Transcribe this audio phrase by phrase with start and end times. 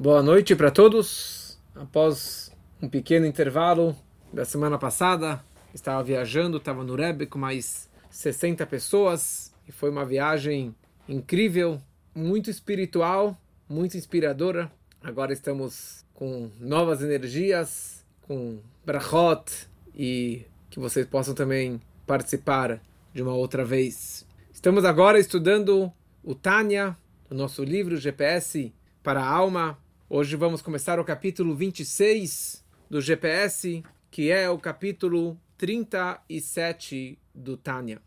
[0.00, 1.58] Boa noite para todos.
[1.74, 3.96] Após um pequeno intervalo
[4.32, 10.06] da semana passada, estava viajando, estava no Rebbe com mais 60 pessoas e foi uma
[10.06, 10.72] viagem
[11.08, 11.82] incrível,
[12.14, 13.36] muito espiritual,
[13.68, 14.70] muito inspiradora.
[15.02, 19.50] Agora estamos com novas energias, com brachot
[19.96, 22.80] e que vocês possam também participar
[23.12, 24.24] de uma outra vez.
[24.52, 25.92] Estamos agora estudando
[26.22, 26.96] o Tânia,
[27.28, 28.72] o nosso livro GPS
[29.02, 29.76] para a alma,
[30.10, 38.00] Hoje vamos começar o capítulo 26 do GPS, que é o capítulo 37 do Tânia.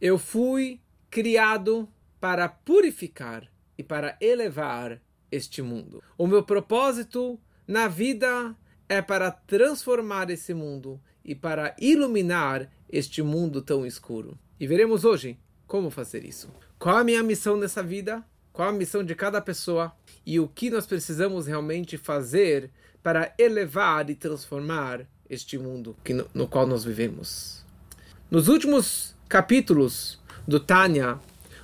[0.00, 1.86] Eu fui criado
[2.18, 4.98] para purificar e para elevar
[5.30, 6.02] este mundo.
[6.16, 8.56] O meu propósito na vida
[8.88, 14.38] é para transformar esse mundo e para iluminar este mundo tão escuro.
[14.58, 16.50] E veremos hoje como fazer isso.
[16.78, 18.24] Qual a minha missão nessa vida?
[18.56, 19.92] Qual a missão de cada pessoa?
[20.26, 22.68] e o que nós precisamos realmente fazer
[23.02, 27.64] para elevar e transformar este mundo no, no qual nós vivemos.
[28.28, 31.20] Nos últimos capítulos do Tânia,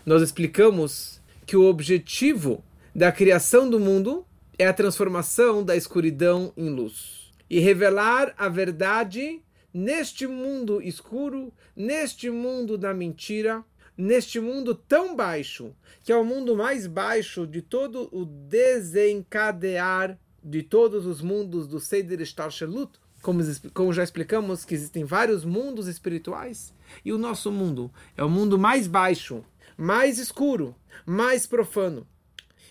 [0.06, 2.62] nós explicamos que o objetivo
[2.94, 4.24] da criação do mundo
[4.56, 9.42] é a transformação da escuridão em luz e revelar a verdade
[9.74, 13.64] neste mundo escuro, neste mundo da mentira,
[13.96, 20.62] neste mundo tão baixo, que é o mundo mais baixo de todo o desencadear de
[20.62, 23.40] todos os mundos do Seder Shtalshelut, como,
[23.72, 28.58] como já explicamos que existem vários mundos espirituais, e o nosso mundo é o mundo
[28.58, 29.44] mais baixo,
[29.76, 30.74] mais escuro,
[31.06, 32.06] mais profano.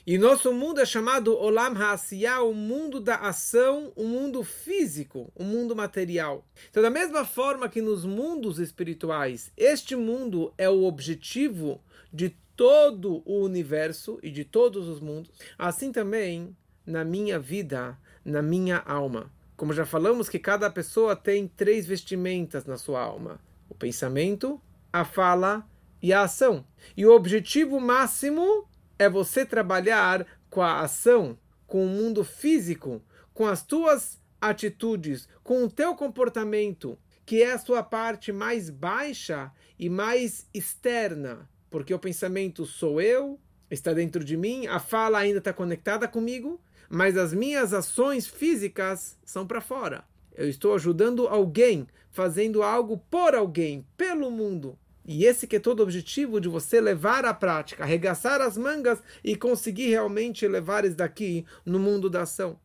[0.06, 5.44] E nosso mundo é chamado Olam Ha'asiyah, o mundo da ação, o mundo físico, o
[5.44, 6.44] mundo material.
[6.72, 11.80] Então, da mesma forma que nos mundos espirituais, este mundo é o objetivo
[12.12, 18.42] de todo o universo e de todos os mundos, assim também na minha vida, na
[18.42, 19.32] minha alma.
[19.56, 24.60] Como já falamos que cada pessoa tem três vestimentas na sua alma: o pensamento,
[24.92, 25.64] a fala
[26.02, 26.66] e a ação.
[26.98, 28.68] E o objetivo máximo
[29.02, 31.36] é você trabalhar com a ação,
[31.66, 33.02] com o mundo físico,
[33.34, 36.96] com as tuas atitudes, com o teu comportamento,
[37.26, 43.40] que é a sua parte mais baixa e mais externa, porque o pensamento sou eu,
[43.72, 49.18] está dentro de mim, a fala ainda está conectada comigo, mas as minhas ações físicas
[49.26, 50.04] são para fora.
[50.32, 54.78] Eu estou ajudando alguém, fazendo algo por alguém, pelo mundo.
[55.06, 59.00] E esse que é todo o objetivo de você levar à prática, arregaçar as mangas
[59.24, 62.60] e conseguir realmente levar isso daqui no mundo da ação.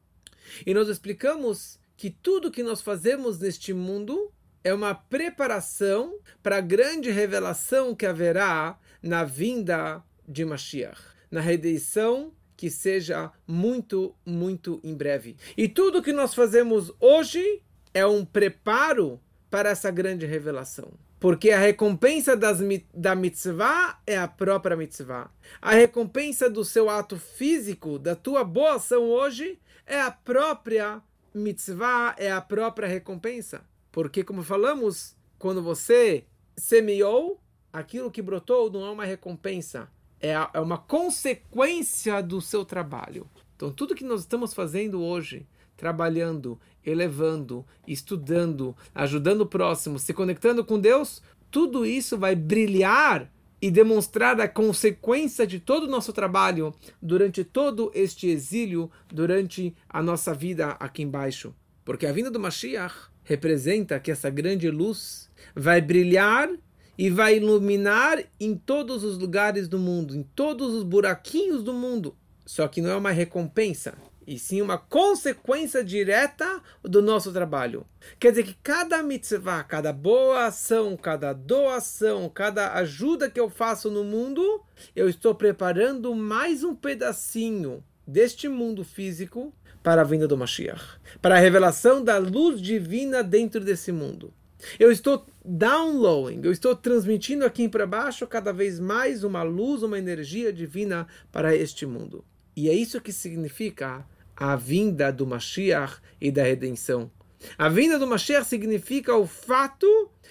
[0.64, 4.30] E nós explicamos que tudo que nós fazemos neste mundo
[4.62, 12.32] é uma preparação para a grande revelação que haverá na vinda de Mashiach, na redenção
[12.56, 15.36] que seja muito, muito em breve.
[15.56, 19.20] E tudo que nós fazemos hoje é um preparo
[19.50, 20.92] para essa grande revelação.
[21.18, 22.58] Porque a recompensa das,
[22.92, 25.30] da mitzvah é a própria mitzvah.
[25.60, 31.02] A recompensa do seu ato físico, da tua boa ação hoje, é a própria
[31.34, 33.64] mitzvah, é a própria recompensa.
[33.90, 36.24] Porque, como falamos, quando você
[36.56, 37.40] semeou,
[37.72, 39.88] aquilo que brotou não é uma recompensa,
[40.20, 43.28] é, a, é uma consequência do seu trabalho.
[43.54, 50.64] Então, tudo que nós estamos fazendo hoje, trabalhando, elevando, estudando, ajudando o próximo, se conectando
[50.64, 56.74] com Deus, tudo isso vai brilhar e demonstrar a consequência de todo o nosso trabalho
[57.00, 61.54] durante todo este exílio, durante a nossa vida aqui embaixo.
[61.84, 62.94] Porque a vinda do Mashiach
[63.24, 66.50] representa que essa grande luz vai brilhar
[66.98, 72.16] e vai iluminar em todos os lugares do mundo, em todos os buraquinhos do mundo.
[72.44, 73.94] Só que não é uma recompensa,
[74.26, 77.86] e sim uma consequência direta do nosso trabalho.
[78.18, 83.90] Quer dizer que cada mitzvah, cada boa ação, cada doação, cada ajuda que eu faço
[83.90, 84.62] no mundo,
[84.94, 91.36] eu estou preparando mais um pedacinho deste mundo físico para a vinda do Mashiach, para
[91.36, 94.32] a revelação da luz divina dentro desse mundo.
[94.80, 99.98] Eu estou downloading, eu estou transmitindo aqui para baixo cada vez mais uma luz, uma
[99.98, 102.24] energia divina para este mundo.
[102.56, 104.04] E é isso que significa
[104.36, 107.10] a vinda do Mashiach e da redenção.
[107.56, 109.86] A vinda do Mashiach significa o fato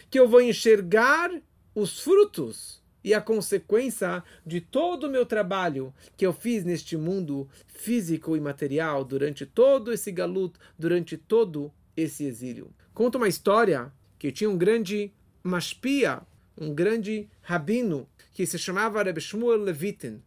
[0.10, 1.32] que eu vou enxergar
[1.74, 7.48] os frutos e a consequência de todo o meu trabalho que eu fiz neste mundo
[7.68, 12.74] físico e material durante todo esse galuto, durante todo esse exílio.
[12.94, 15.14] Conta uma história que tinha um grande
[15.44, 16.22] mashpia,
[16.58, 20.22] um grande rabino, que se chamava Reb Shmuel Levitin.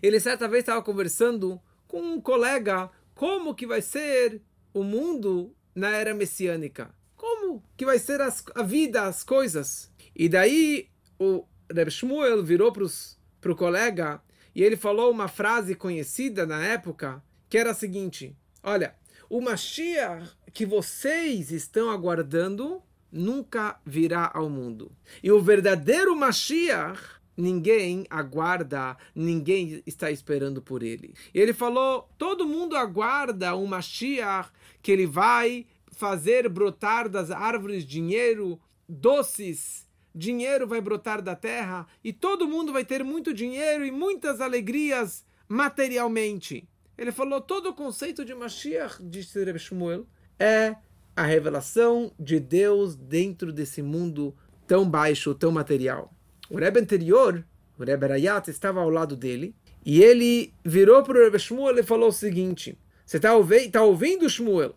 [0.00, 4.40] Ele certa vez estava conversando com um colega como que vai ser
[4.72, 6.94] o mundo na era messiânica.
[7.16, 9.90] Como que vai ser as, a vida, as coisas.
[10.14, 10.88] E daí
[11.18, 14.22] o Reb Shmuel virou para o colega
[14.54, 18.94] e ele falou uma frase conhecida na época, que era a seguinte, olha,
[19.30, 24.92] o Mashiach que vocês estão aguardando nunca virá ao mundo.
[25.22, 27.00] E o verdadeiro Mashiach,
[27.36, 31.14] ninguém aguarda, ninguém está esperando por ele.
[31.34, 34.50] Ele falou: todo mundo aguarda um Mashiach
[34.82, 42.12] que ele vai fazer brotar das árvores dinheiro, doces, dinheiro vai brotar da terra e
[42.12, 46.68] todo mundo vai ter muito dinheiro e muitas alegrias materialmente.
[46.96, 50.06] Ele falou: todo o conceito de Mashiach, disse Reb Shmuel,
[50.38, 50.76] é
[51.14, 54.34] a revelação de Deus dentro desse mundo
[54.66, 56.12] tão baixo, tão material.
[56.52, 57.42] O Rebbe anterior,
[57.78, 59.56] o Rebbe Rayat, estava ao lado dele
[59.86, 63.82] e ele virou para o Rebbe Shmuel e falou o seguinte: Você está ouvi tá
[63.82, 64.76] ouvindo, Shmuel?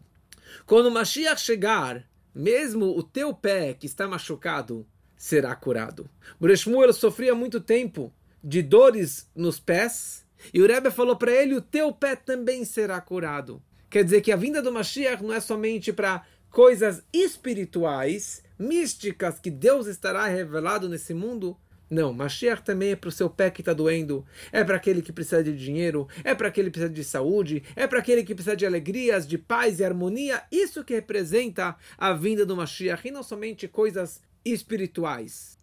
[0.66, 4.88] Quando o Mashiach chegar, mesmo o teu pé que está machucado
[5.18, 6.10] será curado.
[6.39, 8.10] O Rebbe Shmuel sofria muito tempo
[8.42, 13.01] de dores nos pés e o Rebbe falou para ele: O teu pé também será
[13.01, 13.62] curado.
[13.89, 19.51] Quer dizer que a vinda do Mashiach não é somente para coisas espirituais, místicas, que
[19.51, 21.57] Deus estará revelado nesse mundo.
[21.89, 25.13] Não, Mashiach também é para o seu pé que está doendo, é para aquele que
[25.13, 28.55] precisa de dinheiro, é para aquele que precisa de saúde, é para aquele que precisa
[28.55, 30.43] de alegrias, de paz e harmonia.
[30.51, 35.57] Isso que representa a vinda do Mashiach, e não somente coisas espirituais.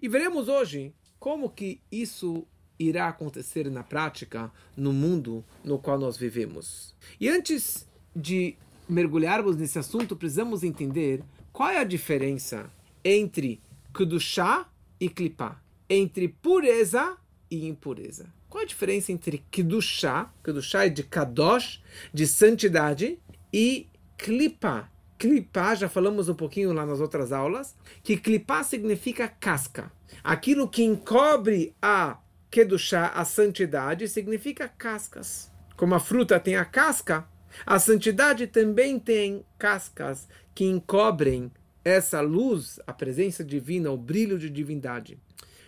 [0.00, 2.46] E veremos hoje como que isso
[2.78, 6.94] irá acontecer na prática no mundo no qual nós vivemos.
[7.20, 8.56] E antes de
[8.88, 11.22] mergulharmos nesse assunto, precisamos entender
[11.52, 12.70] qual é a diferença
[13.04, 13.60] entre
[13.94, 14.68] Kedushá
[15.02, 15.60] e Klipá,
[15.90, 17.16] entre pureza
[17.50, 18.32] e impureza.
[18.48, 21.82] Qual a diferença entre Kedushá, Kedushá é de Kadosh,
[22.14, 23.18] de santidade,
[23.52, 24.88] e Klipá.
[25.18, 29.90] Klipá, já falamos um pouquinho lá nas outras aulas, que Klipá significa casca.
[30.22, 35.50] Aquilo que encobre a Kedushá, a santidade, significa cascas.
[35.76, 37.26] Como a fruta tem a casca,
[37.66, 41.50] a santidade também tem cascas que encobrem
[41.84, 45.18] essa luz, a presença divina, o brilho de divindade.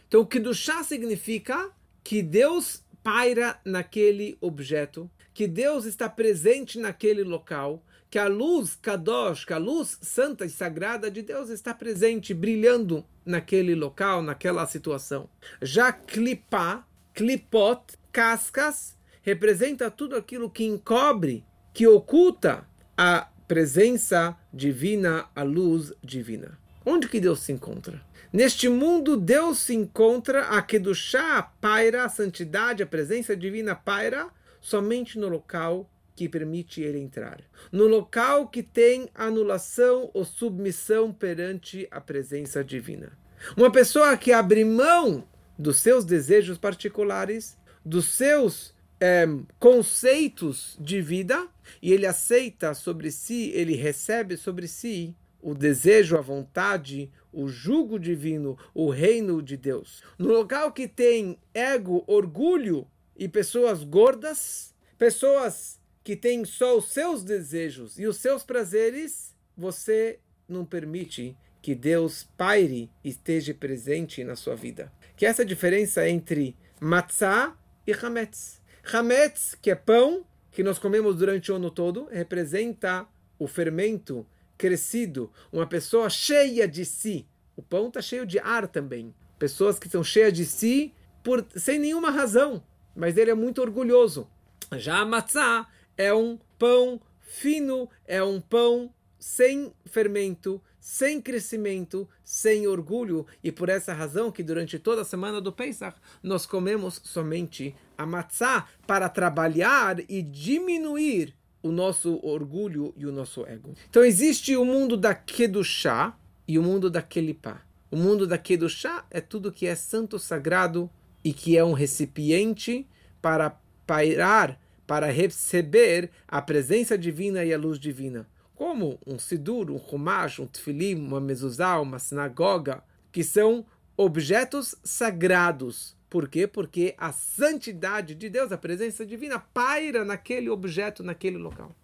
[0.07, 1.71] Então, o Kedushá significa
[2.03, 9.45] que Deus paira naquele objeto, que Deus está presente naquele local, que a luz Kadosh,
[9.45, 15.29] que a luz santa e sagrada de Deus está presente, brilhando naquele local, naquela situação.
[15.61, 17.83] Já clipá, clipot,
[18.13, 26.59] cascas, representa tudo aquilo que encobre, que oculta a presença divina, a luz divina.
[26.85, 28.01] Onde que Deus se encontra?
[28.33, 34.29] Neste mundo, Deus se encontra, a Kedushá paira, a santidade, a presença divina paira,
[34.61, 37.41] somente no local que permite ele entrar.
[37.71, 43.13] No local que tem anulação ou submissão perante a presença divina.
[43.57, 45.25] Uma pessoa que abre mão
[45.59, 49.27] dos seus desejos particulares, dos seus é,
[49.59, 51.49] conceitos de vida,
[51.83, 55.15] e ele aceita sobre si, ele recebe sobre si
[55.45, 60.03] o desejo, a vontade, o jugo divino, o reino de Deus.
[60.19, 67.23] No local que tem ego, orgulho e pessoas gordas, pessoas que tem só os seus
[67.23, 70.19] desejos e os seus prazeres, você
[70.49, 74.93] não permite que Deus paire e esteja presente na sua vida.
[75.17, 77.57] Que essa diferença entre matzah
[77.87, 78.63] e hametz.
[78.93, 83.07] Hametz, que é pão, que nós comemos durante o ano todo, representa
[83.37, 84.25] o fermento
[84.57, 87.27] crescido, uma pessoa cheia de si.
[87.57, 89.13] O pão está cheio de ar também.
[89.37, 90.95] Pessoas que são cheias de si
[91.25, 92.63] por, sem nenhuma razão,
[92.95, 94.29] mas ele é muito orgulhoso.
[94.77, 102.69] Já a matzah é um pão fino, é um pão sem fermento, sem crescimento, sem
[102.69, 107.75] orgulho, e por essa razão que durante toda a semana do Pesach nós comemos somente
[107.97, 113.75] a matzá para trabalhar e diminuir o nosso orgulho e o nosso ego.
[113.89, 117.63] Então existe o mundo da Kedushá e o mundo da Kelipá.
[117.91, 120.91] O mundo da Kedushá é tudo que é santo, sagrado
[121.25, 122.87] e que é um recipiente
[123.23, 128.29] para pairar para receber a presença divina e a luz divina.
[128.55, 133.65] Como um sidur, um chumash, um tefilim, uma mezuzá, uma sinagoga, que são
[133.97, 135.97] objetos sagrados.
[136.15, 136.47] Por quê?
[136.47, 141.75] Porque a santidade de Deus, a presença divina, paira naquele objeto, naquele local.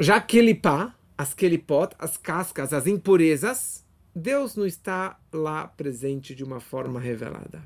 [0.00, 6.58] Já kelipá, as kelipot, as cascas, as impurezas, Deus não está lá presente de uma
[6.58, 7.62] forma revelada.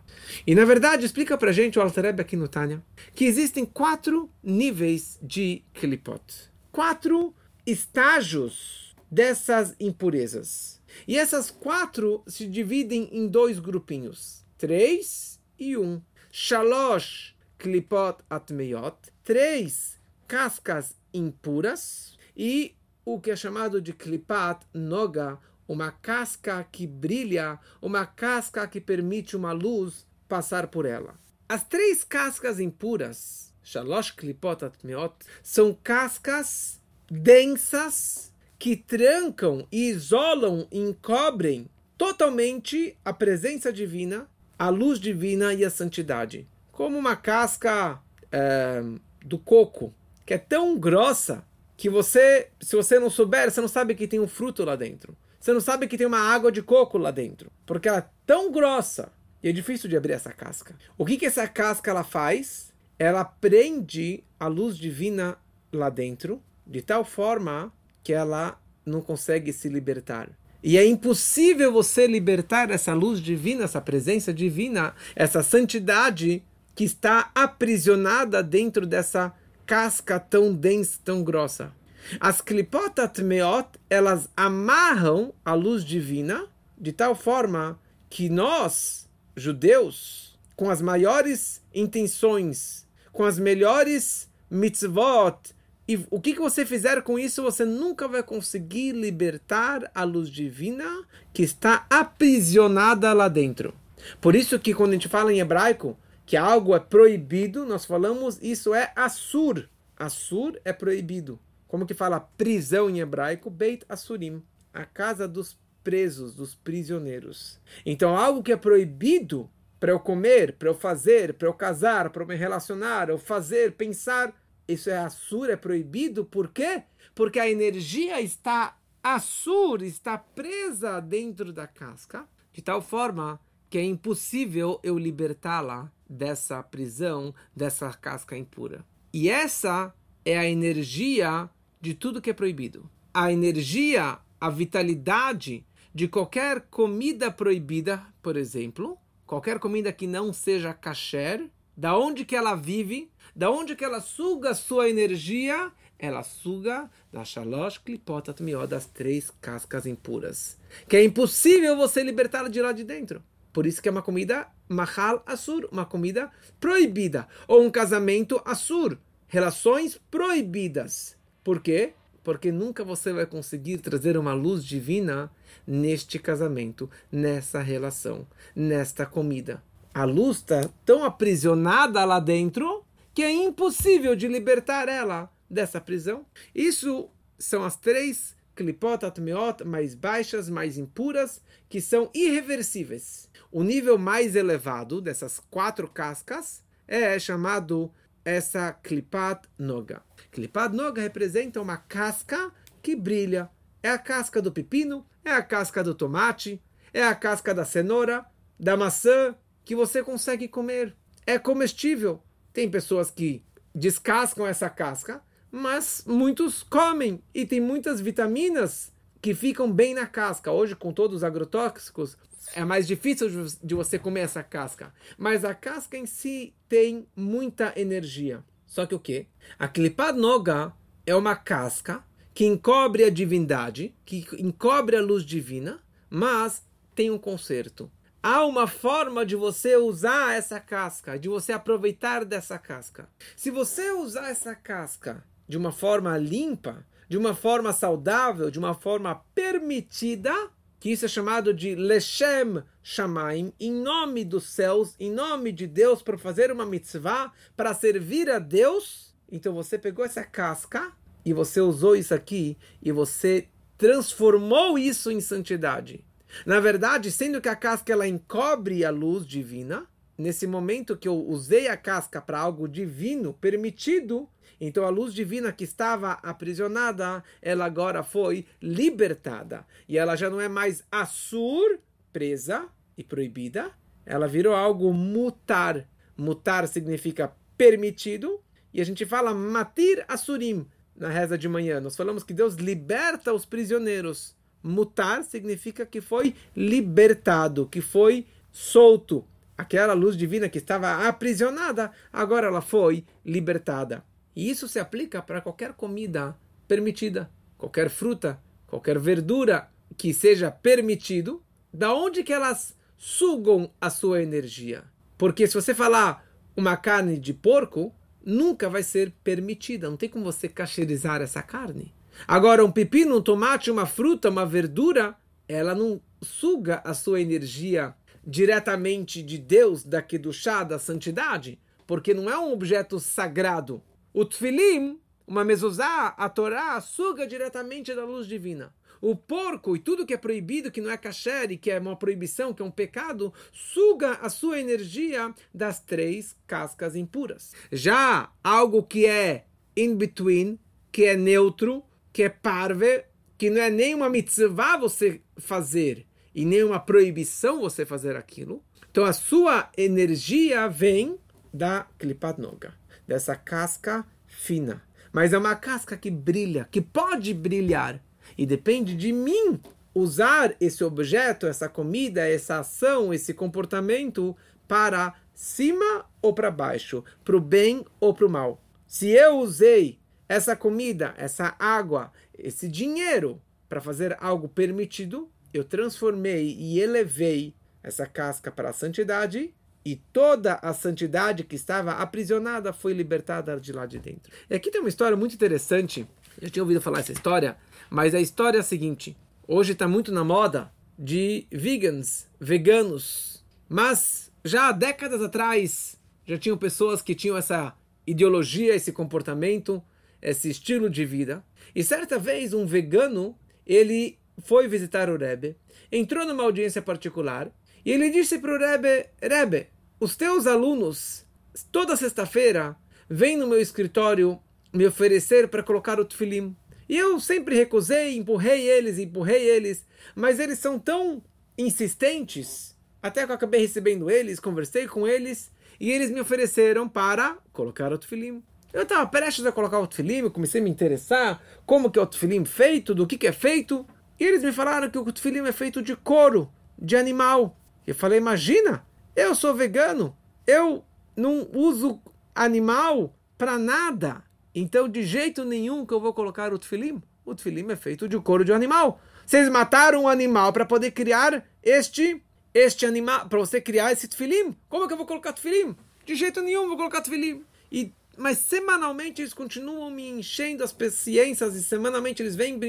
[0.46, 2.82] E na verdade, explica pra gente o Altareb aqui no Tânia,
[3.14, 6.22] que existem quatro níveis de Klipot.
[6.70, 7.34] Quatro
[7.64, 10.78] estágios dessas impurezas.
[11.08, 14.44] E essas quatro se dividem em dois grupinhos.
[14.58, 16.02] Três e um.
[16.32, 18.96] Shalosh Klipot Atmeyot.
[19.22, 22.18] Três cascas impuras.
[22.34, 22.74] E
[23.04, 25.38] o que é chamado de Klipat Noga,
[25.68, 31.14] uma casca que brilha, uma casca que permite uma luz passar por ela.
[31.48, 41.68] As três cascas impuras, Shalosh Klipot Atmeot, são cascas densas que trancam e isolam, encobrem
[41.98, 44.28] totalmente a presença divina,
[44.60, 46.46] a luz divina e a santidade.
[46.70, 47.98] Como uma casca
[48.30, 48.82] é,
[49.24, 49.94] do coco,
[50.26, 51.42] que é tão grossa
[51.78, 55.16] que você, se você não souber, você não sabe que tem um fruto lá dentro.
[55.40, 58.52] Você não sabe que tem uma água de coco lá dentro, porque ela é tão
[58.52, 59.10] grossa
[59.42, 60.76] e é difícil de abrir essa casca.
[60.98, 62.70] O que, que essa casca ela faz?
[62.98, 65.38] Ela prende a luz divina
[65.72, 67.72] lá dentro de tal forma
[68.04, 70.28] que ela não consegue se libertar.
[70.62, 76.42] E é impossível você libertar essa luz divina, essa presença divina, essa santidade
[76.74, 79.32] que está aprisionada dentro dessa
[79.66, 81.72] casca tão densa, tão grossa.
[82.18, 86.46] As klipotat meot, elas amarram a luz divina
[86.78, 95.54] de tal forma que nós, judeus, com as maiores intenções, com as melhores mitzvot,
[95.90, 100.28] e o que, que você fizer com isso, você nunca vai conseguir libertar a luz
[100.28, 100.84] divina
[101.32, 103.74] que está aprisionada lá dentro.
[104.20, 108.38] Por isso que quando a gente fala em hebraico que algo é proibido, nós falamos
[108.40, 109.68] isso é assur.
[109.96, 111.40] Assur é proibido.
[111.66, 113.50] Como que fala prisão em hebraico?
[113.50, 117.60] Beit Asurim, a casa dos presos, dos prisioneiros.
[117.84, 122.22] Então, algo que é proibido para eu comer, para eu fazer, para eu casar, para
[122.22, 124.32] eu me relacionar, eu fazer, pensar,
[124.70, 126.24] isso é Assur, é proibido.
[126.24, 126.82] Por quê?
[127.14, 133.84] Porque a energia está Assur, está presa dentro da casca, de tal forma que é
[133.84, 138.84] impossível eu libertá-la dessa prisão, dessa casca impura.
[139.12, 141.48] E essa é a energia
[141.80, 142.90] de tudo que é proibido.
[143.14, 150.74] A energia, a vitalidade de qualquer comida proibida, por exemplo, qualquer comida que não seja
[150.74, 151.48] kasher,
[151.80, 157.24] da onde que ela vive, da onde que ela suga sua energia, ela suga da
[157.24, 160.58] shalosh klipotat mió, das três cascas impuras.
[160.86, 163.22] Que é impossível você libertá-la de lá de dentro.
[163.50, 167.26] Por isso que é uma comida mahal asur, uma comida proibida.
[167.48, 171.16] Ou um casamento asur, relações proibidas.
[171.42, 171.94] Por quê?
[172.22, 175.32] Porque nunca você vai conseguir trazer uma luz divina
[175.66, 179.62] neste casamento, nessa relação, nesta comida.
[179.92, 186.24] A luz está tão aprisionada lá dentro que é impossível de libertar ela dessa prisão.
[186.54, 193.28] Isso são as três klipot atmeot mais baixas, mais impuras, que são irreversíveis.
[193.50, 197.92] O nível mais elevado dessas quatro cascas é chamado
[198.24, 200.02] essa klipat noga.
[200.30, 203.50] Klipat noga representa uma casca que brilha.
[203.82, 208.26] É a casca do pepino, é a casca do tomate, é a casca da cenoura,
[208.58, 210.94] da maçã, que você consegue comer.
[211.26, 212.22] É comestível.
[212.52, 213.42] Tem pessoas que
[213.74, 220.50] descascam essa casca, mas muitos comem e tem muitas vitaminas que ficam bem na casca.
[220.50, 222.16] Hoje, com todos os agrotóxicos,
[222.54, 223.28] é mais difícil
[223.62, 224.92] de você comer essa casca.
[225.16, 228.42] Mas a casca em si tem muita energia.
[228.66, 229.26] Só que o que?
[229.58, 230.72] A Klipat Noga
[231.06, 236.64] é uma casca que encobre a divindade, que encobre a luz divina, mas
[236.94, 237.90] tem um conserto.
[238.22, 243.08] Há uma forma de você usar essa casca, de você aproveitar dessa casca.
[243.34, 248.74] Se você usar essa casca de uma forma limpa, de uma forma saudável, de uma
[248.74, 250.34] forma permitida,
[250.78, 256.02] que isso é chamado de Leshem Shamaim, em nome dos céus, em nome de Deus,
[256.02, 259.14] para fazer uma mitzvah, para servir a Deus.
[259.32, 260.92] Então você pegou essa casca
[261.24, 263.48] e você usou isso aqui e você
[263.78, 266.04] transformou isso em santidade.
[266.44, 271.16] Na verdade, sendo que a casca ela encobre a luz divina, nesse momento que eu
[271.16, 274.28] usei a casca para algo divino, permitido,
[274.60, 279.66] então a luz divina que estava aprisionada, ela agora foi libertada.
[279.88, 281.78] E ela já não é mais assur,
[282.12, 283.70] presa e proibida.
[284.04, 285.88] Ela virou algo mutar.
[286.14, 288.42] Mutar significa permitido.
[288.74, 291.80] E a gente fala matir asurim na reza de manhã.
[291.80, 294.36] Nós falamos que Deus liberta os prisioneiros.
[294.62, 299.24] Mutar significa que foi libertado, que foi solto.
[299.56, 304.04] Aquela luz divina que estava aprisionada, agora ela foi libertada.
[304.34, 306.36] E isso se aplica para qualquer comida
[306.66, 314.22] permitida, qualquer fruta, qualquer verdura que seja permitido, da onde que elas sugam a sua
[314.22, 314.84] energia.
[315.18, 316.24] Porque se você falar
[316.56, 321.92] uma carne de porco, nunca vai ser permitida, não tem como você cacherizar essa carne.
[322.26, 325.16] Agora, um pepino, um tomate, uma fruta, uma verdura,
[325.48, 332.30] ela não suga a sua energia diretamente de Deus, da chá, da santidade, porque não
[332.30, 333.82] é um objeto sagrado.
[334.12, 338.74] O Tfilim, uma mezuzá, a Torá, suga diretamente da luz divina.
[339.00, 342.52] O porco e tudo que é proibido, que não é kasher, que é uma proibição,
[342.52, 347.52] que é um pecado, suga a sua energia das três cascas impuras.
[347.72, 350.58] Já algo que é in between,
[350.92, 353.04] que é neutro, que é parve,
[353.38, 358.62] que não é nem uma mitzvah você fazer e nem uma proibição você fazer aquilo.
[358.90, 361.18] Então a sua energia vem
[361.52, 362.74] da klipat noga,
[363.06, 364.82] dessa casca fina.
[365.12, 368.02] Mas é uma casca que brilha, que pode brilhar.
[368.38, 369.60] E depende de mim
[369.94, 374.36] usar esse objeto, essa comida, essa ação, esse comportamento
[374.68, 378.62] para cima ou para baixo, para o bem ou para o mal.
[378.86, 379.99] Se eu usei
[380.30, 388.06] essa comida, essa água, esse dinheiro para fazer algo permitido, eu transformei e elevei essa
[388.06, 389.52] casca para a santidade
[389.84, 394.32] e toda a santidade que estava aprisionada foi libertada de lá de dentro.
[394.48, 396.06] E aqui tem uma história muito interessante.
[396.40, 397.56] Eu tinha ouvido falar essa história,
[397.90, 399.16] mas a história é a seguinte:
[399.48, 406.56] hoje está muito na moda de vegans, veganos, mas já há décadas atrás já tinham
[406.56, 407.74] pessoas que tinham essa
[408.06, 409.82] ideologia, esse comportamento,
[410.22, 411.44] esse estilo de vida.
[411.74, 415.56] E certa vez um vegano ele foi visitar o Rebbe,
[415.92, 417.50] entrou numa audiência particular
[417.84, 421.26] e ele disse para o Rebbe: Rebbe, os teus alunos
[421.70, 422.76] toda sexta-feira
[423.08, 424.40] vêm no meu escritório
[424.72, 426.56] me oferecer para colocar o tefilim.
[426.88, 431.22] E eu sempre recusei, empurrei eles, empurrei eles, mas eles são tão
[431.56, 437.38] insistentes, até que eu acabei recebendo eles, conversei com eles, e eles me ofereceram para
[437.52, 438.42] colocar o tefilim.
[438.72, 442.06] Eu estava prestes a colocar o tefilim, comecei a me interessar como que é o
[442.06, 443.84] tefilim feito, do que, que é feito,
[444.18, 447.56] e eles me falaram que o tefilim é feito de couro, de animal.
[447.86, 450.84] Eu falei, imagina, eu sou vegano, eu
[451.16, 452.00] não uso
[452.34, 454.22] animal para nada.
[454.54, 457.02] Então, de jeito nenhum que eu vou colocar o tefilim.
[457.24, 459.00] O tefilim é feito de couro de animal.
[459.26, 464.56] Vocês mataram um animal para poder criar este este animal, para você criar esse tefilim.
[464.68, 465.76] Como é que eu vou colocar tefilim?
[466.04, 467.44] De jeito nenhum vou colocar tefilim.
[467.70, 472.60] E mas semanalmente eles continuam me enchendo as paciências e semanalmente eles vêm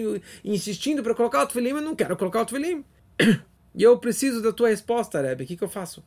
[0.45, 2.83] insistindo para colocar o tefilim, eu não quero colocar o tefilim.
[3.73, 5.45] E eu preciso da tua resposta, Rebbe.
[5.45, 6.03] O que, que eu faço?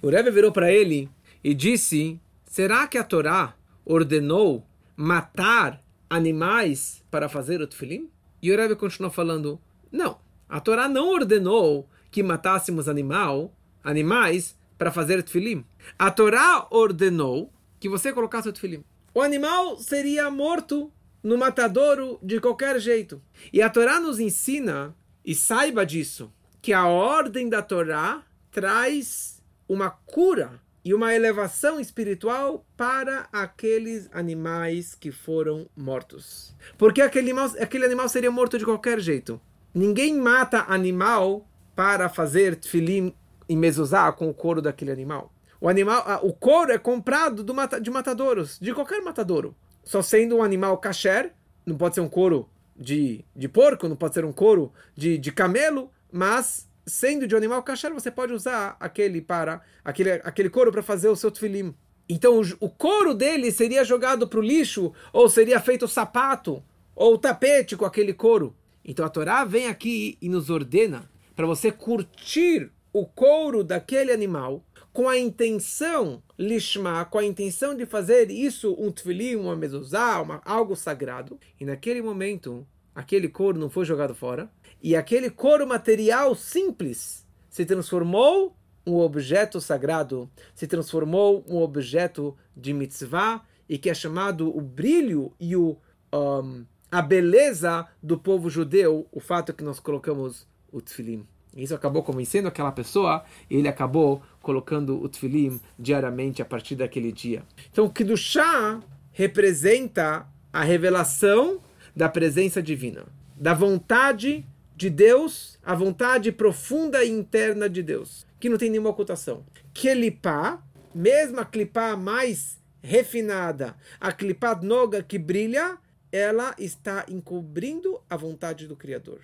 [0.00, 1.10] O Rebbe virou para ele
[1.42, 4.66] e disse: Será que a Torá ordenou
[4.96, 8.08] matar animais para fazer o tefilim?
[8.40, 9.60] E o Rebbe continuou falando:
[9.92, 10.18] Não,
[10.48, 15.62] a Torá não ordenou que matássemos animal, animais para fazer tefilim.
[15.98, 17.52] A Torá ordenou
[17.84, 18.82] que você colocasse o tefilim.
[19.12, 20.90] O animal seria morto
[21.22, 23.20] no matadouro de qualquer jeito.
[23.52, 29.90] E a Torá nos ensina, e saiba disso, que a ordem da Torá traz uma
[29.90, 36.56] cura e uma elevação espiritual para aqueles animais que foram mortos.
[36.78, 39.38] Porque aquele animal, aquele animal seria morto de qualquer jeito.
[39.74, 43.14] Ninguém mata animal para fazer tefilim
[43.46, 45.33] e mezuzá com o couro daquele animal.
[45.64, 49.56] O animal, o couro é comprado do, de matadouros, de qualquer matadouro.
[49.82, 51.32] Só sendo um animal kasher,
[51.64, 55.32] não pode ser um couro de, de porco, não pode ser um couro de, de
[55.32, 60.70] camelo, mas sendo de um animal kasher, você pode usar aquele para aquele, aquele couro
[60.70, 61.74] para fazer o seu tefilim.
[62.06, 66.62] Então o, o couro dele seria jogado para o lixo, ou seria feito sapato,
[66.94, 68.54] ou tapete com aquele couro.
[68.84, 74.62] Então a Torá vem aqui e nos ordena para você curtir o couro daquele animal
[74.94, 80.40] com a intenção, lishma, com a intenção de fazer isso um tefilim, uma mezuzá, uma,
[80.44, 81.36] algo sagrado.
[81.60, 84.48] E naquele momento, aquele couro não foi jogado fora,
[84.80, 92.72] e aquele couro material simples se transformou um objeto sagrado, se transformou um objeto de
[92.72, 95.76] mitzvah e que é chamado o brilho e o,
[96.14, 101.26] um, a beleza do povo judeu, o fato que nós colocamos o tefilim.
[101.56, 107.12] Isso acabou convencendo aquela pessoa e ele acabou colocando o tefilim diariamente a partir daquele
[107.12, 107.42] dia.
[107.70, 108.80] Então, o Kiddushá
[109.12, 111.60] representa a revelação
[111.94, 114.44] da presença divina, da vontade
[114.76, 119.44] de Deus, a vontade profunda e interna de Deus, que não tem nenhuma ocultação.
[119.72, 120.60] Kelipá,
[120.94, 125.78] mesmo a clipá mais refinada, a clipá noga que brilha,
[126.10, 129.20] ela está encobrindo a vontade do Criador.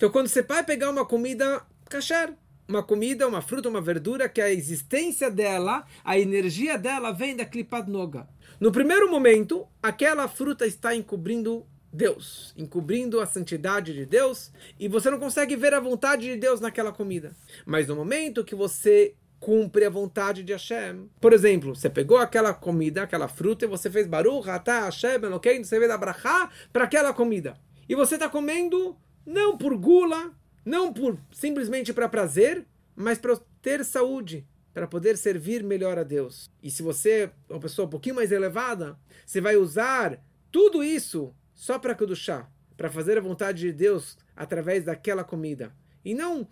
[0.00, 2.32] Então, quando você vai pegar uma comida kasher,
[2.66, 7.44] uma comida, uma fruta, uma verdura, que a existência dela, a energia dela vem da
[7.44, 8.26] clipá noga.
[8.58, 15.10] No primeiro momento, aquela fruta está encobrindo Deus, encobrindo a santidade de Deus, e você
[15.10, 17.36] não consegue ver a vontade de Deus naquela comida.
[17.66, 22.54] Mas no momento que você cumpre a vontade de Hashem, por exemplo, você pegou aquela
[22.54, 25.62] comida, aquela fruta, e você fez Baruch, Atah, Hashem, ok?
[25.62, 27.54] Você veio Brachá para aquela comida.
[27.86, 30.32] E você está comendo não por gula,
[30.64, 36.50] não por simplesmente para prazer, mas para ter saúde, para poder servir melhor a Deus.
[36.62, 37.10] E se você
[37.48, 42.48] é uma pessoa um pouquinho mais elevada, você vai usar tudo isso só para Kudushá,
[42.76, 45.72] para fazer a vontade de Deus através daquela comida.
[46.04, 46.48] E não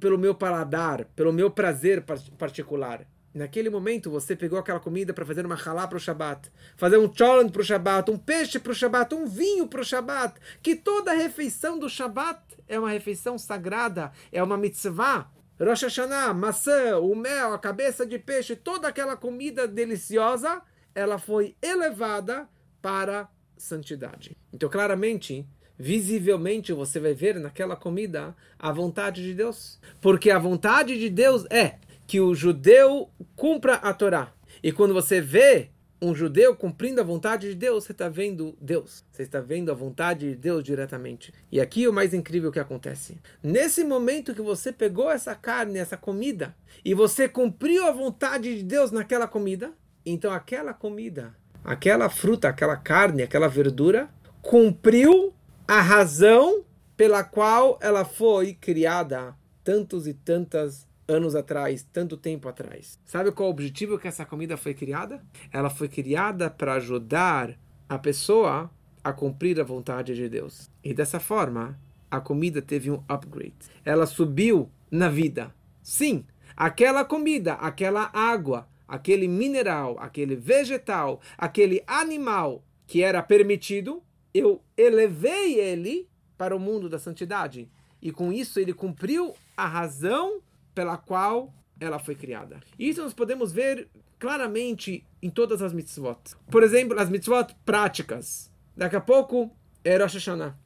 [0.00, 2.04] pelo meu paladar, pelo meu prazer
[2.36, 3.06] particular.
[3.34, 7.12] Naquele momento você pegou aquela comida para fazer uma halá para o Shabat, fazer um
[7.12, 10.38] cholent para o Shabat, um peixe para o Shabat, um vinho para o Shabat.
[10.62, 15.28] Que toda refeição do Shabat é uma refeição sagrada, é uma mitzvah.
[15.60, 20.62] Rosh Hashanah, maçã, o mel, a cabeça de peixe, toda aquela comida deliciosa,
[20.94, 22.48] ela foi elevada
[22.80, 24.36] para santidade.
[24.52, 25.44] Então, claramente,
[25.76, 29.80] visivelmente, você vai ver naquela comida a vontade de Deus.
[30.00, 34.32] Porque a vontade de Deus é que o judeu cumpra a Torá.
[34.62, 39.04] E quando você vê um judeu cumprindo a vontade de Deus, você está vendo Deus.
[39.10, 41.32] Você está vendo a vontade de Deus diretamente.
[41.50, 43.16] E aqui o mais incrível que acontece.
[43.42, 48.62] Nesse momento que você pegou essa carne, essa comida, e você cumpriu a vontade de
[48.62, 49.72] Deus naquela comida,
[50.04, 54.10] então aquela comida aquela fruta, aquela carne, aquela verdura
[54.42, 55.32] cumpriu
[55.66, 56.62] a razão
[56.96, 62.98] pela qual ela foi criada tantos e tantas anos atrás, tanto tempo atrás.
[63.04, 65.22] Sabe qual o objetivo que essa comida foi criada?
[65.52, 68.70] Ela foi criada para ajudar a pessoa
[69.02, 70.70] a cumprir a vontade de Deus.
[70.82, 71.78] E dessa forma,
[72.10, 73.54] a comida teve um upgrade.
[73.84, 75.54] Ela subiu na vida.
[75.82, 76.24] Sim,
[76.56, 85.58] aquela comida, aquela água, aquele mineral, aquele vegetal, aquele animal que era permitido, eu elevei
[85.58, 87.68] ele para o mundo da santidade.
[88.00, 90.40] E com isso ele cumpriu a razão
[90.74, 92.60] pela qual ela foi criada.
[92.78, 96.18] Isso nós podemos ver claramente em todas as mitzvot.
[96.50, 98.50] Por exemplo, as mitzvot práticas.
[98.76, 99.50] Daqui a pouco
[99.84, 100.56] é Rosh Hashanah.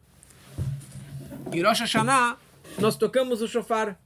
[1.52, 2.38] Em Rosh Hashanah,
[2.78, 3.98] nós tocamos o shofar.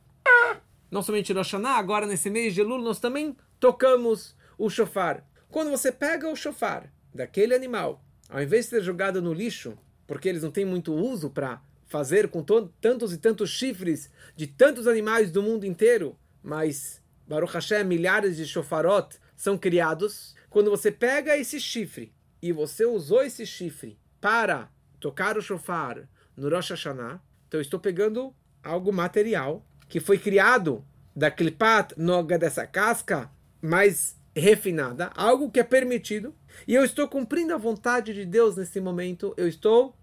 [0.91, 5.25] Não somente Rosh Hashanah, agora nesse mês de Elul, nós também tocamos o shofar.
[5.51, 10.29] Quando você pega o shofar daquele animal, ao invés de ser jogado no lixo, porque
[10.29, 11.61] eles não têm muito uso para
[11.93, 12.43] fazer com
[12.81, 18.47] tantos e tantos chifres de tantos animais do mundo inteiro, mas Baruch Hashem, milhares de
[18.47, 20.35] shofarot são criados.
[20.49, 26.49] Quando você pega esse chifre e você usou esse chifre para tocar o shofar no
[26.49, 30.83] Rosh Hashanah, então eu estou pegando algo material que foi criado
[31.15, 36.35] da klipat noga dessa casca mais refinada, algo que é permitido,
[36.67, 39.95] e eu estou cumprindo a vontade de Deus nesse momento, eu estou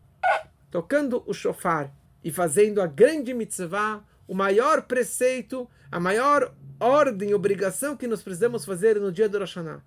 [0.72, 7.96] tocando o shofar e fazendo a grande mitzvah, o maior preceito, a maior ordem, obrigação
[7.96, 9.84] que nós precisamos fazer no dia do Rosh Hashanah.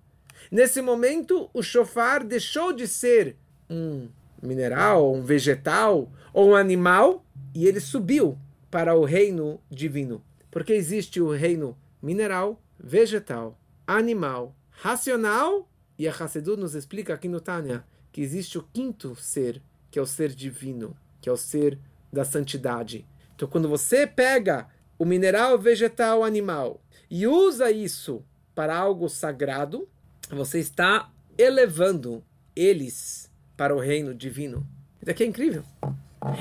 [0.51, 3.37] Nesse momento, o shofar deixou de ser
[3.69, 4.09] um
[4.41, 8.37] mineral, um vegetal ou um animal e ele subiu
[8.69, 10.21] para o reino divino.
[10.51, 17.39] Porque existe o reino mineral, vegetal animal, racional, e a Hassedut nos explica aqui no
[17.39, 19.61] Tânia que existe o quinto ser,
[19.93, 21.77] que é o ser divino, que é o ser
[22.11, 23.07] da santidade.
[23.35, 28.25] Então, quando você pega o mineral, vegetal, animal e usa isso
[28.55, 29.87] para algo sagrado,
[30.31, 32.25] você está elevando
[32.55, 34.67] eles para o reino divino.
[34.99, 35.63] Isso aqui é incrível.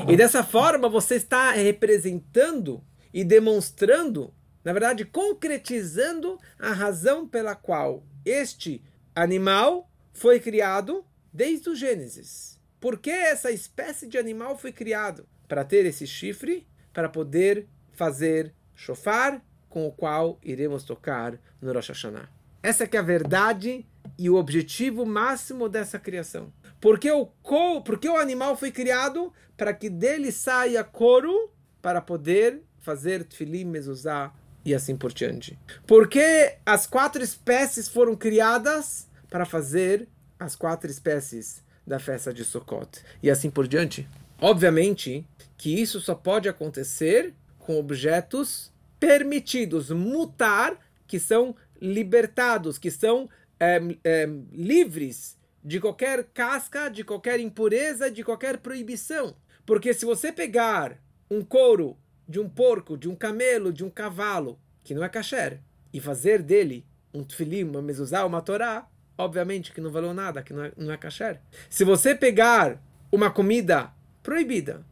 [0.08, 4.32] E dessa forma você está representando e demonstrando
[4.64, 12.51] na verdade, concretizando a razão pela qual este animal foi criado desde o Gênesis.
[12.82, 15.24] Por que essa espécie de animal foi criado?
[15.46, 21.90] Para ter esse chifre, para poder fazer chofar, com o qual iremos tocar no Rosh
[21.90, 22.28] Hashanah.
[22.60, 23.86] Essa é a verdade
[24.18, 26.52] e o objetivo máximo dessa criação.
[26.80, 32.64] Porque o, co, porque o animal foi criado para que dele saia couro para poder
[32.80, 35.56] fazer tfilim mezuzah e assim por diante.
[35.86, 41.62] Porque as quatro espécies foram criadas para fazer as quatro espécies
[41.92, 43.02] da festa de Sukkot.
[43.22, 44.09] E assim por diante.
[44.40, 45.26] Obviamente
[45.59, 53.28] que isso só pode acontecer com objetos permitidos, mutar, que são libertados, que são
[53.61, 59.37] é, é, livres de qualquer casca, de qualquer impureza, de qualquer proibição.
[59.66, 60.98] Porque se você pegar
[61.31, 65.61] um couro de um porco, de um camelo, de um cavalo, que não é kasher,
[65.92, 70.53] e fazer dele um tefilim, uma mezuzá, uma torá, obviamente que não valeu nada, que
[70.53, 71.40] não é, não é kasher.
[71.68, 73.90] Se você pegar uma comida
[74.22, 74.85] proibida,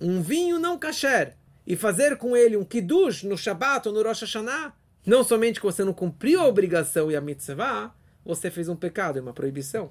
[0.00, 4.22] um vinho não kasher, e fazer com ele um kiddush no Shabbat ou no Rosh
[4.22, 4.74] Hashanah,
[5.06, 9.18] não somente que você não cumpriu a obrigação e a mitzvah, você fez um pecado,
[9.18, 9.90] é uma proibição.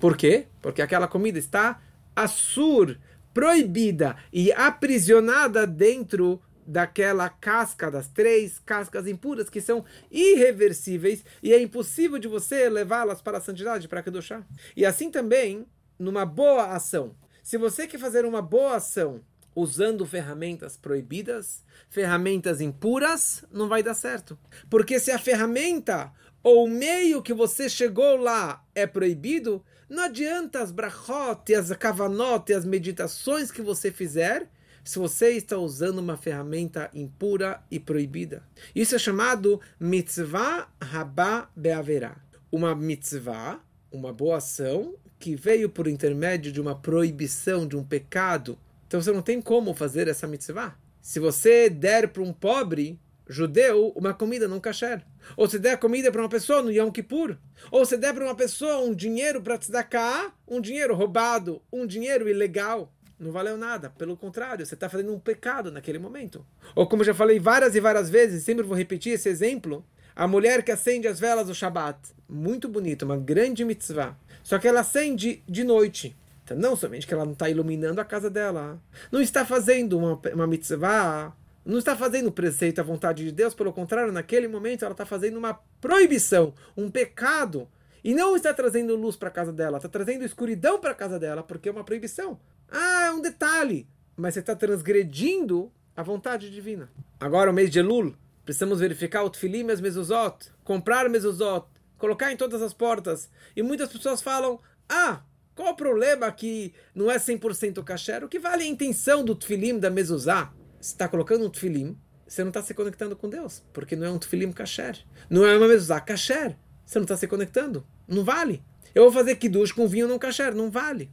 [0.00, 0.46] Por quê?
[0.60, 1.80] Porque aquela comida está
[2.14, 2.98] assur,
[3.32, 11.60] proibida e aprisionada dentro daquela casca, das três cascas impuras que são irreversíveis e é
[11.60, 14.42] impossível de você levá-las para a santidade, para Kedoshá.
[14.76, 15.66] E assim também,
[15.98, 17.14] numa boa ação.
[17.42, 19.20] Se você quer fazer uma boa ação
[19.54, 24.38] usando ferramentas proibidas, ferramentas impuras, não vai dar certo.
[24.68, 30.60] Porque se a ferramenta ou o meio que você chegou lá é proibido, não adianta
[30.60, 34.50] as brachot, as kavanot, as meditações que você fizer,
[34.86, 38.44] se você está usando uma ferramenta impura e proibida.
[38.72, 42.16] Isso é chamado mitzvah rabá beaverá.
[42.52, 48.56] Uma mitzvah, uma boa ação, que veio por intermédio de uma proibição, de um pecado.
[48.86, 50.78] Então você não tem como fazer essa mitzvah.
[51.02, 55.04] Se você der para um pobre judeu uma comida não kasher,
[55.36, 57.36] ou se der comida para uma pessoa no Yom Kippur,
[57.72, 62.28] ou se der para uma pessoa um dinheiro para tzedakah, um dinheiro roubado, um dinheiro
[62.28, 63.90] ilegal, não valeu nada.
[63.90, 66.44] Pelo contrário, você está fazendo um pecado naquele momento.
[66.74, 70.62] Ou como já falei várias e várias vezes, sempre vou repetir esse exemplo, a mulher
[70.62, 71.98] que acende as velas do Shabat,
[72.28, 74.16] muito bonito, uma grande mitzvah.
[74.42, 76.16] Só que ela acende de noite.
[76.44, 80.20] Então, não somente que ela não está iluminando a casa dela, não está fazendo uma,
[80.32, 84.92] uma mitzvah, não está fazendo preceito à vontade de Deus, pelo contrário, naquele momento ela
[84.92, 87.68] está fazendo uma proibição, um pecado,
[88.04, 91.18] e não está trazendo luz para a casa dela, está trazendo escuridão para a casa
[91.18, 92.38] dela, porque é uma proibição.
[92.70, 93.88] Ah, é um detalhe.
[94.16, 96.90] Mas você está transgredindo a vontade divina.
[97.18, 101.66] Agora, o mês de Elul, precisamos verificar o Tfilim e as mezuzot, comprar mezuzot,
[101.98, 103.30] colocar em todas as portas.
[103.54, 105.22] E muitas pessoas falam, ah,
[105.54, 108.22] qual o problema que não é 100% kasher?
[108.22, 110.52] O que vale a intenção do Tfilim, da mezuzá?
[110.80, 114.10] Você está colocando um Tfilim, você não está se conectando com Deus, porque não é
[114.10, 114.98] um Tfilim kasher.
[115.30, 116.56] Não é uma mezuzá kasher.
[116.84, 117.86] Você não está se conectando.
[118.06, 118.62] Não vale.
[118.94, 120.54] Eu vou fazer kiddush com vinho não kasher.
[120.54, 121.10] Não vale.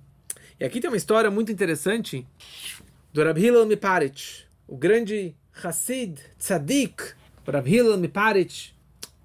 [0.59, 2.27] E aqui tem uma história muito interessante
[3.11, 7.13] do Rab Hillel Miparit, o grande Hassid, Tzadik,
[7.45, 8.75] Rab Hillel Miparit,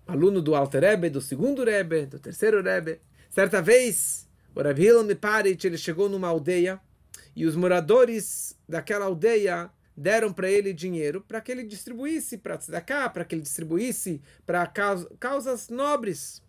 [0.06, 3.00] aluno do Alter Rebbe, do segundo Rebbe, do terceiro Rebbe.
[3.28, 6.80] Certa vez, o Rab Hillel Miparit, ele chegou numa aldeia
[7.36, 13.08] e os moradores daquela aldeia deram para ele dinheiro para que ele distribuísse para cá,
[13.10, 14.66] para que ele distribuísse para
[15.20, 16.42] causas nobres.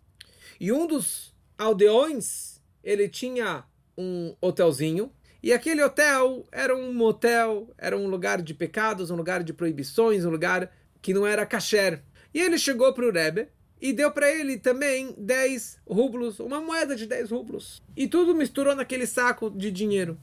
[0.58, 3.64] E um dos aldeões, ele tinha
[4.00, 5.12] um hotelzinho.
[5.42, 10.24] E aquele hotel era um motel, era um lugar de pecados, um lugar de proibições,
[10.24, 12.02] um lugar que não era kasher.
[12.32, 13.48] E ele chegou para o Rebbe
[13.80, 17.82] e deu para ele também 10 rublos, uma moeda de 10 rublos.
[17.96, 20.18] E tudo misturou naquele saco de dinheiro.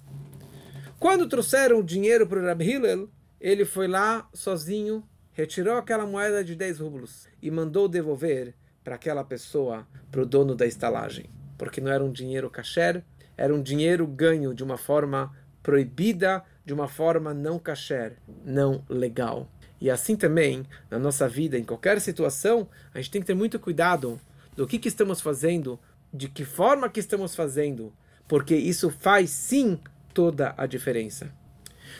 [1.00, 3.10] Quando trouxeram o dinheiro para o Rabbi Hillel,
[3.40, 9.24] ele foi lá sozinho, retirou aquela moeda de 10 rublos e mandou devolver para aquela
[9.24, 11.26] pessoa, para o dono da estalagem.
[11.58, 13.04] Porque não era um dinheiro kasher,
[13.38, 19.48] era um dinheiro ganho de uma forma proibida, de uma forma não kasher, não legal.
[19.80, 23.60] E assim também, na nossa vida, em qualquer situação, a gente tem que ter muito
[23.60, 24.20] cuidado
[24.56, 25.80] do que, que estamos fazendo,
[26.12, 27.94] de que forma que estamos fazendo,
[28.28, 29.80] porque isso faz sim
[30.14, 31.32] toda a diferença.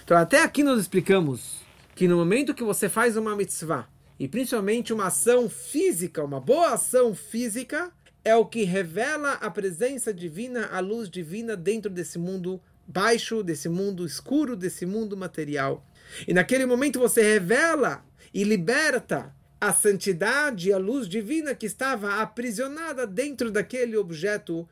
[0.04, 1.62] Então, até aqui nós explicamos
[1.94, 3.88] que no momento que você faz uma mitzvah,
[4.20, 7.92] e principalmente uma ação física, uma boa ação física,
[8.28, 13.70] é o que revela a presença divina, a luz divina dentro desse mundo baixo, desse
[13.70, 15.86] mundo escuro, desse mundo material.
[16.28, 23.08] E naquele momento você revela e liberta a santidade, a luz divina que estava aprisionada
[23.08, 24.68] dentro daquele objeto,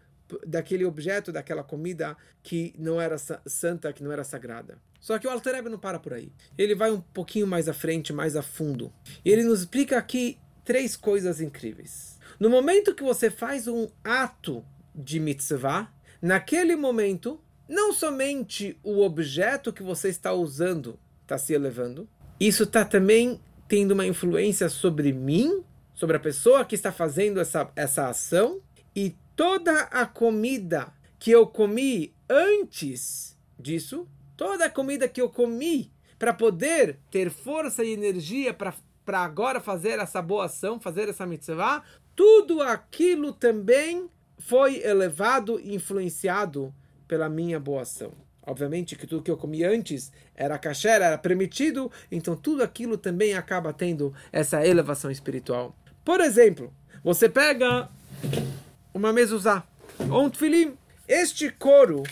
[0.46, 4.78] daquele objeto, daquela comida que não era santa, que não era sagrada.
[5.00, 6.30] Só que o Alter Rebbe não para por aí.
[6.58, 8.92] Ele vai um pouquinho mais à frente, mais a fundo.
[9.24, 12.15] E ele nos explica aqui três coisas incríveis.
[12.40, 19.74] No momento que você faz um ato de mitzvah, naquele momento, não somente o objeto
[19.74, 22.08] que você está usando está se elevando,
[22.40, 27.72] isso está também tendo uma influência sobre mim, sobre a pessoa que está fazendo essa,
[27.76, 28.62] essa ação,
[28.96, 35.92] e toda a comida que eu comi antes disso toda a comida que eu comi
[36.20, 38.74] para poder ter força e energia para
[39.08, 41.84] agora fazer essa boa ação, fazer essa mitzvah,
[42.16, 46.74] tudo aquilo também foi elevado e influenciado
[47.08, 48.14] pela minha boa ação.
[48.42, 53.34] Obviamente que tudo que eu comi antes era kasher, era permitido, então tudo aquilo também
[53.34, 55.76] acaba tendo essa elevação espiritual.
[56.04, 56.72] Por exemplo,
[57.04, 57.90] você pega
[58.94, 59.66] uma mezuzá
[60.10, 60.78] ou um tefilim.
[61.08, 62.04] Este couro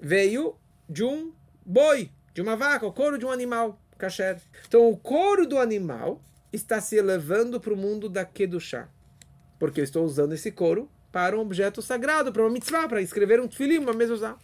[0.00, 0.56] veio
[0.88, 1.32] de um
[1.64, 4.40] boi, de uma vaca, o couro de um animal kasher.
[4.66, 6.20] Então o couro do animal
[6.52, 8.88] está se elevando para o mundo da Kedushá.
[9.64, 13.40] Porque eu estou usando esse couro para um objeto sagrado, para uma mitzvah, para escrever
[13.40, 14.36] um tefilim, uma mezuzá.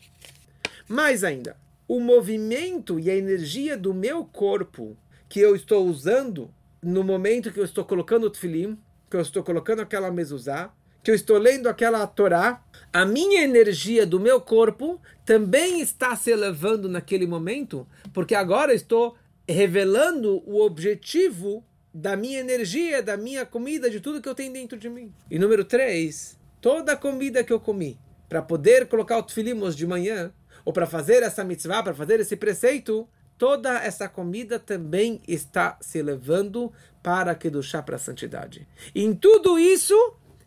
[0.89, 4.97] Mais ainda, o movimento e a energia do meu corpo
[5.29, 6.51] que eu estou usando
[6.83, 8.79] no momento que eu estou colocando o tefilim,
[9.11, 10.73] que eu estou colocando aquela mezuzá,
[11.05, 16.31] que eu estou lendo aquela Torá, a minha energia do meu corpo também está se
[16.31, 19.15] elevando naquele momento, porque agora estou
[19.47, 24.79] revelando o objetivo da minha energia, da minha comida, de tudo que eu tenho dentro
[24.79, 25.13] de mim.
[25.31, 27.99] E número 3, toda a comida que eu comi,
[28.29, 30.33] para poder colocar o tefilim de manhã,
[30.65, 36.01] ou para fazer essa mitzvah, para fazer esse preceito, toda essa comida também está se
[36.03, 36.73] levando
[37.03, 38.69] para que chá para a santidade.
[38.95, 39.95] Em tudo isso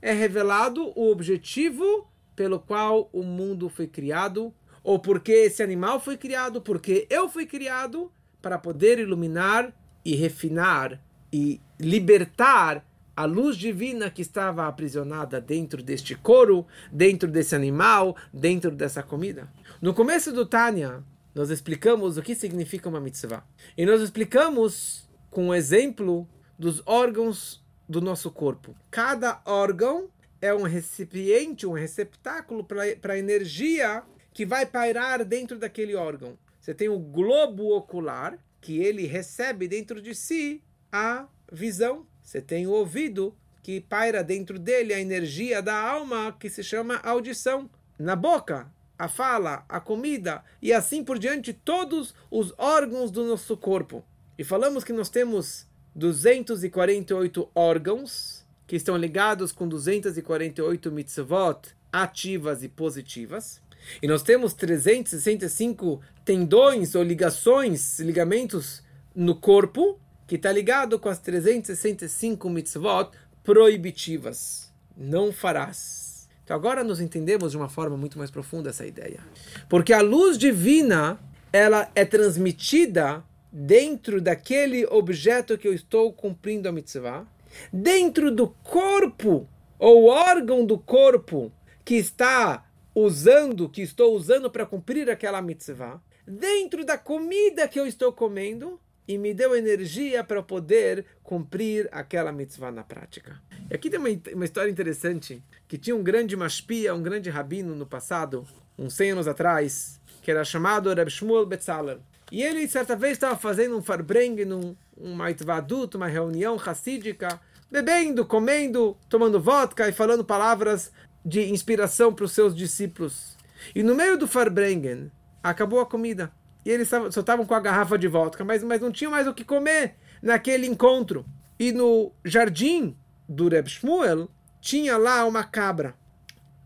[0.01, 4.53] é revelado o objetivo pelo qual o mundo foi criado,
[4.83, 11.01] ou porque esse animal foi criado, porque eu fui criado, para poder iluminar e refinar
[11.33, 18.69] e libertar a luz divina que estava aprisionada dentro deste couro, dentro desse animal, dentro
[18.69, 19.51] dessa comida.
[19.81, 23.43] No começo do Tânia, nós explicamos o que significa uma mitzvah.
[23.75, 28.75] E nós explicamos com o um exemplo dos órgãos do nosso corpo.
[28.91, 35.95] Cada órgão é um recipiente, um receptáculo para a energia que vai pairar dentro daquele
[35.95, 36.37] órgão.
[36.59, 40.63] Você tem o globo ocular, que ele recebe dentro de si
[40.93, 42.05] a visão.
[42.21, 47.01] Você tem o ouvido, que paira dentro dele a energia da alma, que se chama
[47.03, 47.67] audição.
[47.97, 53.57] Na boca, a fala, a comida e assim por diante, todos os órgãos do nosso
[53.57, 54.05] corpo.
[54.37, 62.69] E falamos que nós temos 248 órgãos que estão ligados com 248 mitzvot ativas e
[62.69, 63.61] positivas.
[64.01, 68.81] E nós temos 365 tendões ou ligações, ligamentos
[69.15, 73.11] no corpo, que está ligado com as 365 mitzvot
[73.43, 74.71] proibitivas.
[74.95, 79.21] Não farás então agora nós entendemos de uma forma muito mais profunda essa ideia.
[79.69, 81.19] Porque a luz divina,
[81.51, 87.25] ela é transmitida dentro daquele objeto que eu estou cumprindo a mitzvah,
[87.71, 89.47] dentro do corpo
[89.79, 91.51] ou órgão do corpo
[91.85, 97.85] que está usando, que estou usando para cumprir aquela mitzvah, dentro da comida que eu
[97.85, 103.41] estou comendo e me deu energia para poder cumprir aquela mitzvah na prática.
[103.69, 107.75] E aqui tem uma, uma história interessante, que tinha um grande mashpia, um grande rabino
[107.75, 108.45] no passado,
[108.77, 111.99] uns 100 anos atrás, que era chamado Reb Shmuel Betzaler.
[112.31, 117.39] E ele, certa vez, estava fazendo um farbreng, um, uma itvadut, uma reunião racídica,
[117.69, 120.91] bebendo, comendo, tomando vodka e falando palavras
[121.25, 123.37] de inspiração para os seus discípulos.
[123.75, 125.11] E no meio do farbrengen,
[125.41, 126.31] acabou a comida.
[126.65, 129.33] E eles só estavam com a garrafa de vodka, mas, mas não tinham mais o
[129.33, 131.25] que comer naquele encontro.
[131.59, 132.95] E no jardim
[133.27, 134.29] do Reb Shmuel
[134.61, 135.95] tinha lá uma cabra.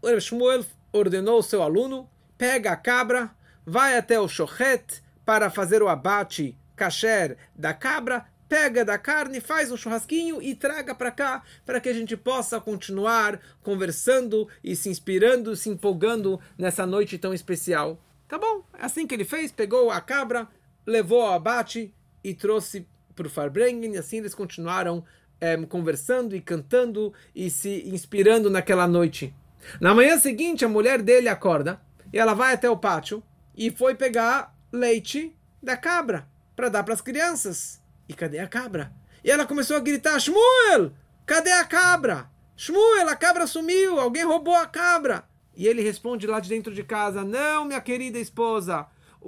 [0.02, 3.32] O Reb Shmuel ordenou ao seu aluno, pega a cabra,
[3.66, 9.72] vai até o shochet para fazer o abate kasher da cabra, pega da carne, faz
[9.72, 14.90] um churrasquinho e traga para cá, para que a gente possa continuar conversando e se
[14.90, 18.00] inspirando, se empolgando nessa noite tão especial.
[18.28, 20.48] Tá bom, assim que ele fez, pegou a cabra,
[20.86, 22.86] levou ao abate e trouxe
[23.16, 25.04] para o Farbrengen, e assim eles continuaram
[25.40, 29.34] é, conversando e cantando e se inspirando naquela noite.
[29.80, 33.24] Na manhã seguinte, a mulher dele acorda e ela vai até o pátio
[33.56, 37.82] e foi pegar leite da cabra para dar para as crianças.
[38.10, 38.92] E cadê a cabra?
[39.24, 40.92] E ela começou a gritar: Shmuel,
[41.26, 42.30] cadê a cabra?
[42.56, 45.26] Shmuel, a cabra sumiu, alguém roubou a cabra.
[45.58, 48.86] E ele responde lá de dentro de casa: Não, minha querida esposa,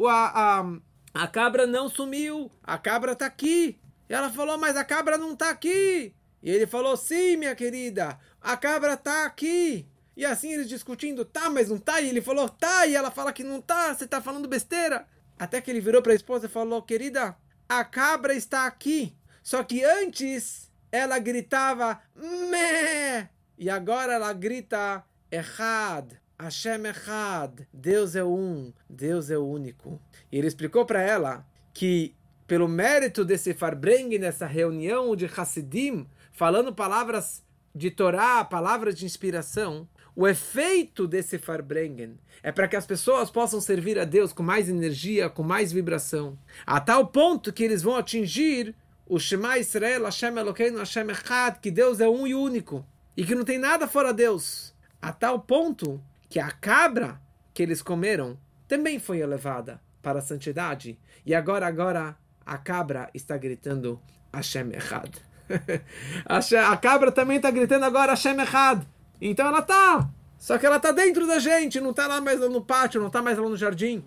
[0.07, 0.79] a, a,
[1.11, 3.79] a cabra não sumiu, a cabra está aqui.
[4.07, 6.13] E ela falou: Mas a cabra não está aqui.
[6.43, 9.87] E ele falou: Sim, minha querida, a cabra está aqui.
[10.15, 11.99] E assim eles discutindo: Tá, mas não está.
[11.99, 12.85] E ele falou: Tá.
[12.85, 15.07] E ela fala que não está, você está falando besteira.
[15.37, 17.35] Até que ele virou para a esposa e falou: Querida,
[17.67, 19.17] a cabra está aqui.
[19.41, 23.31] Só que antes ela gritava: Mé.
[23.57, 26.15] E agora ela grita errado.
[26.39, 30.01] Hashem Echad, Deus é um, Deus é único.
[30.31, 32.15] E ele explicou para ela que
[32.47, 37.43] pelo mérito desse Farbreng, nessa reunião de Hassidim, falando palavras
[37.75, 43.61] de Torá, palavras de inspiração, o efeito desse Farbrengen é para que as pessoas possam
[43.61, 47.95] servir a Deus com mais energia, com mais vibração, a tal ponto que eles vão
[47.95, 48.75] atingir
[49.07, 53.35] o Shema Israel, Hashem Elokeinu, Hashem Echad, que Deus é um e único, e que
[53.35, 57.19] não tem nada fora Deus, a tal ponto que a cabra
[57.53, 58.37] que eles comeram
[58.67, 63.99] também foi elevada para a santidade, e agora, agora, a cabra está gritando
[64.33, 65.11] Hashem Echad.
[66.25, 68.85] a cabra também está gritando agora Hashem Echad.
[69.21, 72.63] Então ela tá, só que ela tá dentro da gente, não tá lá mais no
[72.63, 74.03] pátio, não tá mais lá no jardim.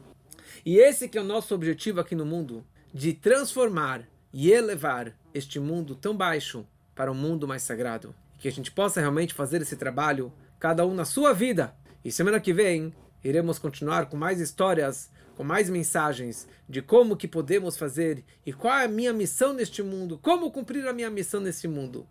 [0.64, 5.60] E esse que é o nosso objetivo aqui no mundo, de transformar e elevar este
[5.60, 8.14] mundo tão baixo para um mundo mais sagrado.
[8.38, 10.32] Que a gente possa realmente fazer esse trabalho,
[10.62, 11.74] cada um na sua vida.
[12.04, 12.94] E semana que vem
[13.24, 18.78] iremos continuar com mais histórias, com mais mensagens de como que podemos fazer e qual
[18.78, 22.06] é a minha missão neste mundo, como cumprir a minha missão nesse mundo.